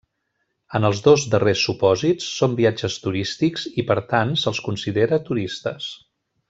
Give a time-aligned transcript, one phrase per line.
[0.77, 5.97] En els dos darrers supòsits són viatges turístics i per tant se'ls considera turistes.